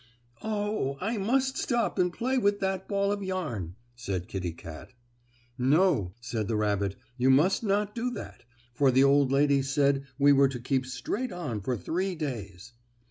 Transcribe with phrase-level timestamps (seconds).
[0.41, 4.93] "Oh, I must stop and play with that ball of yarn," said Kittie Kat.
[5.59, 8.41] "No," said the rabbit, "you must not do that,
[8.73, 12.73] for the old lady said we were to keep straight on for three days."